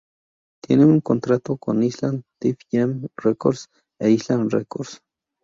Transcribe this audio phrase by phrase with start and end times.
[0.63, 3.67] Tiene un contrato con Island Def Jam Records
[3.99, 4.99] e Island Records.